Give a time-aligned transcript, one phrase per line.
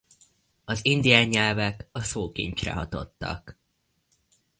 [0.65, 3.59] Az indián nyelvek a szókincsre hatottak.